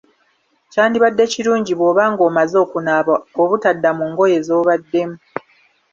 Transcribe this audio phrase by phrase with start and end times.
[0.71, 5.17] Kyandibadde kirungi bwoba ng'omaze okunaaba obutadda mu ngoye z'obaddemu